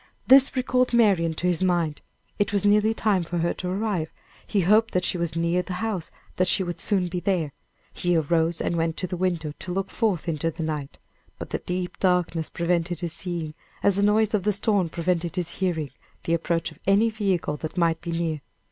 [0.25, 2.01] This recalled Marian to his mind;
[2.39, 4.11] it was nearly time for her to arrive;
[4.47, 7.53] he hoped that she was near the house; that she would soon be there;
[7.93, 10.97] he arose and went to the window to look forth into the night;
[11.37, 13.53] but the deep darkness prevented his seeing,
[13.83, 15.91] as the noise of the storm prevented his hearing
[16.23, 18.41] the approach of any vehicle that might be near.